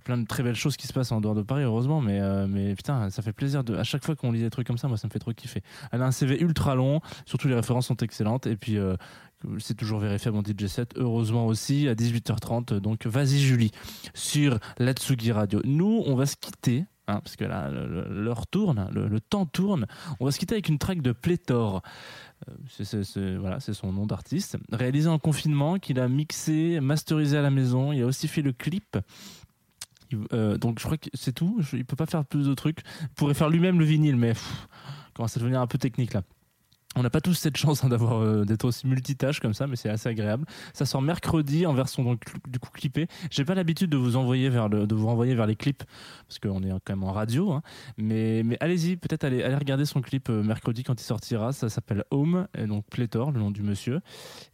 A 0.00 0.04
plein 0.04 0.18
de 0.18 0.26
très 0.26 0.42
belles 0.42 0.56
choses 0.56 0.76
qui 0.76 0.86
se 0.86 0.92
passent 0.92 1.12
en 1.12 1.20
dehors 1.20 1.34
de 1.34 1.42
Paris, 1.42 1.62
heureusement, 1.62 2.00
mais, 2.00 2.20
euh, 2.20 2.46
mais 2.48 2.74
putain, 2.74 3.10
ça 3.10 3.22
fait 3.22 3.32
plaisir. 3.32 3.62
De, 3.64 3.76
à 3.76 3.84
chaque 3.84 4.04
fois 4.04 4.16
qu'on 4.16 4.32
lit 4.32 4.40
des 4.40 4.50
trucs 4.50 4.66
comme 4.66 4.78
ça, 4.78 4.88
moi, 4.88 4.96
ça 4.96 5.06
me 5.06 5.12
fait 5.12 5.18
trop 5.18 5.32
kiffer. 5.32 5.62
Elle 5.92 6.02
a 6.02 6.06
un 6.06 6.10
CV 6.12 6.40
ultra 6.40 6.74
long, 6.74 7.00
surtout 7.26 7.48
les 7.48 7.54
références 7.54 7.86
sont 7.86 7.96
excellentes, 7.98 8.46
et 8.46 8.56
puis 8.56 8.78
euh, 8.78 8.96
c'est 9.58 9.74
toujours 9.76 10.00
vérifiable 10.00 10.36
en 10.38 10.42
DJ7, 10.42 10.92
heureusement 10.96 11.46
aussi, 11.46 11.88
à 11.88 11.94
18h30. 11.94 12.74
Donc, 12.80 13.06
vas-y, 13.06 13.38
Julie, 13.38 13.70
sur 14.14 14.58
l'Atsugi 14.78 15.32
Radio. 15.32 15.60
Nous, 15.64 16.02
on 16.06 16.14
va 16.14 16.26
se 16.26 16.36
quitter. 16.36 16.84
hein, 17.08 17.20
parce 17.24 17.36
que 17.36 17.44
là, 17.44 17.70
l'heure 17.70 18.46
tourne, 18.46 18.88
le, 18.92 19.20
temps 19.20 19.46
tourne. 19.46 19.86
On 20.20 20.24
va 20.24 20.30
se 20.30 20.38
quitter 20.38 20.54
avec 20.54 20.68
une 20.68 20.78
track 20.78 21.02
de 21.02 21.12
Pléthore. 21.12 21.82
Euh, 22.48 22.52
c'est- 22.84 23.36
voilà, 23.36 23.60
c'est 23.60 23.74
son 23.74 23.92
nom 23.92 24.06
d'artiste. 24.06 24.56
Réalisé 24.72 25.08
en 25.08 25.18
confinement, 25.18 25.78
qu'il 25.78 25.98
a 26.00 26.08
mixé, 26.08 26.78
masterisé 26.80 27.36
à 27.36 27.42
la 27.42 27.50
maison. 27.50 27.92
Il 27.92 28.02
a 28.02 28.06
aussi 28.06 28.28
fait 28.28 28.42
le 28.42 28.52
clip. 28.52 28.96
Euh, 30.32 30.56
donc 30.58 30.78
je 30.78 30.84
crois 30.84 30.96
que 30.98 31.08
c'est 31.14 31.32
tout. 31.32 31.56
Je- 31.60 31.76
il 31.76 31.84
peut 31.84 31.96
pas 31.96 32.06
faire 32.06 32.24
plus 32.24 32.46
de 32.46 32.54
trucs. 32.54 32.80
Il 33.02 33.08
pourrait 33.10 33.34
faire 33.34 33.50
lui-même 33.50 33.78
le 33.78 33.84
vinyle, 33.84 34.16
mais 34.16 34.30
pff, 34.32 34.68
commence 35.14 35.36
à 35.36 35.40
devenir 35.40 35.60
un 35.60 35.66
peu 35.66 35.78
technique 35.78 36.12
là. 36.14 36.22
On 36.96 37.04
n'a 37.04 37.10
pas 37.10 37.20
tous 37.20 37.34
cette 37.34 37.56
chance 37.56 37.84
hein, 37.84 37.88
d'avoir 37.88 38.20
euh, 38.20 38.44
d'être 38.44 38.64
aussi 38.64 38.84
multitâche 38.88 39.38
comme 39.38 39.54
ça, 39.54 39.68
mais 39.68 39.76
c'est 39.76 39.88
assez 39.88 40.08
agréable. 40.08 40.44
Ça 40.74 40.84
sort 40.86 41.00
mercredi 41.00 41.64
en 41.64 41.72
version 41.72 42.02
donc 42.02 42.20
du 42.48 42.58
coup 42.58 42.68
clippée. 42.72 43.06
J'ai 43.30 43.44
pas 43.44 43.54
l'habitude 43.54 43.90
de 43.90 43.96
vous 43.96 44.16
envoyer 44.16 44.48
vers 44.48 44.68
de 44.68 44.92
vous 44.92 45.06
renvoyer 45.06 45.36
vers 45.36 45.46
les 45.46 45.54
clips 45.54 45.84
parce 46.26 46.40
qu'on 46.40 46.60
est 46.64 46.70
quand 46.84 46.96
même 46.96 47.04
en 47.04 47.12
radio. 47.12 47.52
hein. 47.52 47.62
Mais, 47.96 48.42
mais 48.44 48.56
allez-y, 48.58 48.96
peut-être 48.96 49.22
allez, 49.22 49.40
allez 49.44 49.54
regarder 49.54 49.84
son 49.84 50.00
clip 50.00 50.30
euh, 50.30 50.42
mercredi 50.42 50.82
quand 50.82 51.00
il 51.00 51.04
sortira. 51.04 51.52
Ça 51.52 51.68
s'appelle 51.68 52.02
Home, 52.10 52.48
donc 52.66 52.84
Pléthore, 52.90 53.30
le 53.30 53.38
nom 53.38 53.52
du 53.52 53.62
monsieur. 53.62 54.00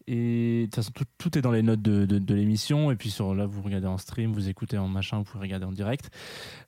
Et 0.08 0.60
de 0.60 0.64
toute 0.66 0.76
façon, 0.76 0.92
tout, 1.18 1.36
est 1.36 1.42
dans 1.42 1.50
les 1.50 1.62
notes 1.62 1.82
de, 1.82 2.06
de- 2.06 2.34
l'émission. 2.34 2.90
Et 2.92 2.96
puis 2.96 3.10
sur 3.10 3.34
là, 3.34 3.46
vous 3.46 3.62
regardez 3.62 3.86
en 3.86 3.98
stream, 3.98 4.32
vous 4.32 4.48
écoutez 4.48 4.78
en 4.78 4.88
machin, 4.88 5.18
vous 5.18 5.24
pouvez 5.24 5.42
regarder 5.42 5.66
en 5.66 5.72
direct. 5.72 6.10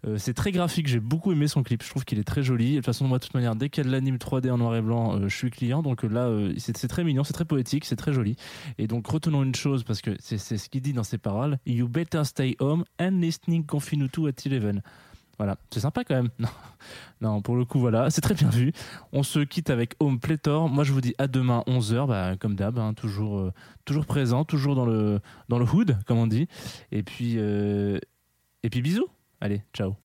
Euh, 0.06 0.18
c'est 0.18 0.34
très 0.34 0.50
graphique. 0.50 0.88
J'ai 0.88 1.00
beaucoup 1.00 1.32
aimé 1.32 1.46
son 1.46 1.62
clip. 1.62 1.82
Je 1.82 1.88
trouve 1.90 2.04
qu'il 2.04 2.18
est 2.18 2.24
très 2.24 2.42
joli. 2.42 2.66
Et 2.66 2.70
de 2.70 2.76
toute 2.76 2.86
façon, 2.86 3.06
moi, 3.06 3.18
de 3.18 3.24
toute 3.24 3.34
manière, 3.34 3.54
dès 3.54 3.68
de 3.68 3.82
l'anime 3.90 4.16
3D 4.16 4.50
en 4.50 4.58
noir 4.58 4.74
et 4.76 4.82
blanc, 4.82 5.16
euh, 5.16 5.28
je 5.28 5.36
suis 5.36 5.50
client. 5.50 5.82
Donc 5.82 6.04
euh, 6.04 6.08
là, 6.08 6.52
c'est 6.58 6.88
très 6.88 7.04
mignon, 7.04 7.22
c'est 7.24 7.32
très 7.32 7.44
poétique, 7.44 7.84
c'est 7.84 7.96
très 7.96 8.12
joli. 8.12 8.36
Et 8.78 8.86
donc, 8.86 9.06
retenons 9.06 9.42
une 9.42 9.54
chose 9.54 9.84
parce 9.84 10.00
que 10.00 10.16
c'est 10.18 10.38
ce 10.38 10.68
qu'il 10.68 10.80
dit 10.80 10.92
dans 10.92 11.04
ses 11.04 11.18
paroles 11.18 11.58
You 11.66 11.88
better 11.88 12.24
stay 12.24 12.56
home 12.60 12.84
and 13.00 13.20
listening 13.20 13.64
Confinutu 13.64 14.26
at 14.28 14.32
11. 14.44 14.80
Voilà, 15.38 15.56
c'est 15.70 15.80
sympa 15.80 16.04
quand 16.04 16.14
même. 16.14 16.30
Non, 17.20 17.42
pour 17.42 17.56
le 17.56 17.64
coup, 17.64 17.80
voilà, 17.80 18.10
c'est 18.10 18.20
très 18.20 18.34
bien 18.34 18.48
vu. 18.48 18.72
On 19.12 19.24
se 19.24 19.40
quitte 19.40 19.70
avec 19.70 19.96
Home 19.98 20.20
Pléthore. 20.20 20.68
Moi, 20.68 20.84
je 20.84 20.92
vous 20.92 21.00
dis 21.00 21.16
à 21.18 21.26
demain 21.26 21.64
11h, 21.66 22.06
bah, 22.06 22.36
comme 22.38 22.54
d'hab, 22.54 22.78
hein, 22.78 22.94
toujours, 22.94 23.38
euh, 23.38 23.52
toujours 23.84 24.06
présent, 24.06 24.44
toujours 24.44 24.76
dans 24.76 24.86
le, 24.86 25.18
dans 25.48 25.58
le 25.58 25.64
hood, 25.64 25.98
comme 26.06 26.18
on 26.18 26.28
dit. 26.28 26.46
Et 26.92 27.02
puis, 27.02 27.34
euh, 27.38 27.98
et 28.62 28.70
puis 28.70 28.82
bisous. 28.82 29.08
Allez, 29.40 29.62
ciao. 29.74 29.96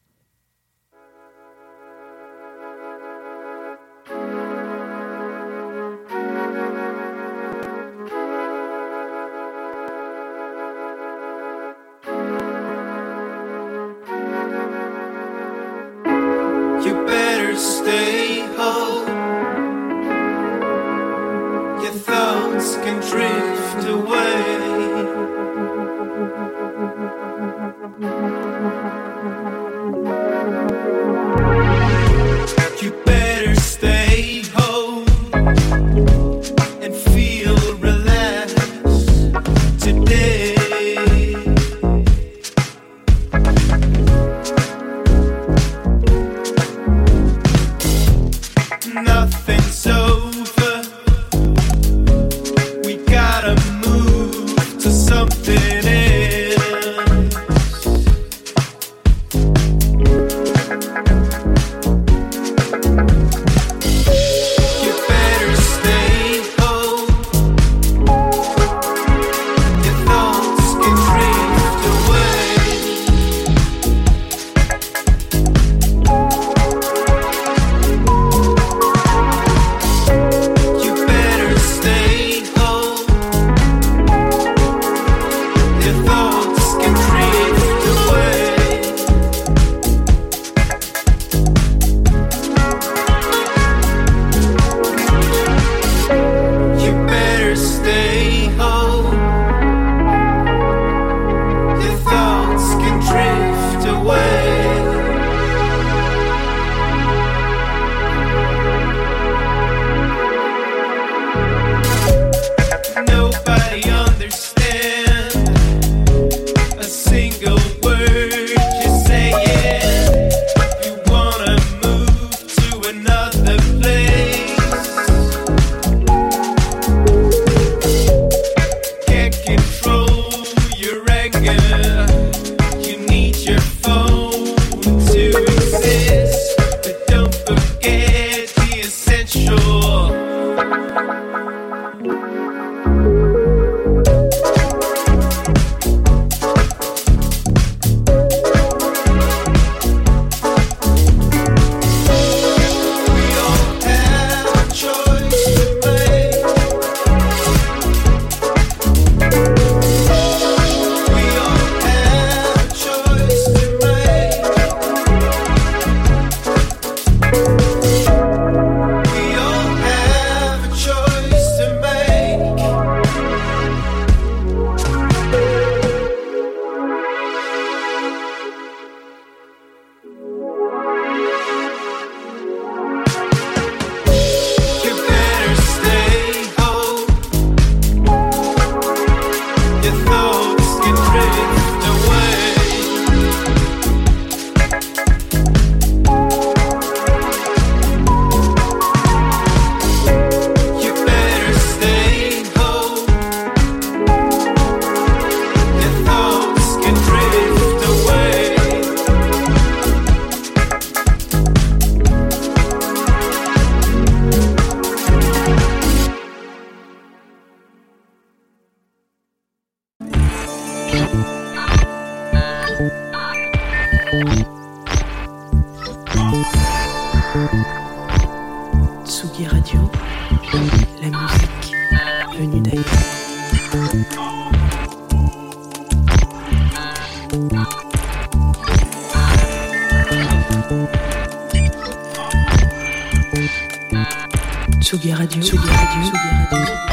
Tsugi 244.93 245.11
Radio, 245.11 245.41
Tsugi 245.41 245.67
Radio. 245.67 246.92